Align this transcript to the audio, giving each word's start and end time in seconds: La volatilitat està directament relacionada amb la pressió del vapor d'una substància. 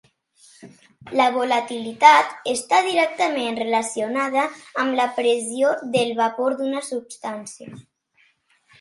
La 1.19 1.27
volatilitat 1.35 2.49
està 2.55 2.81
directament 2.89 3.61
relacionada 3.61 4.49
amb 4.87 4.99
la 5.03 5.09
pressió 5.21 5.79
del 5.99 6.19
vapor 6.25 6.61
d'una 6.65 6.87
substància. 6.93 7.83